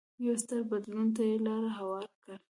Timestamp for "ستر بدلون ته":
0.43-1.21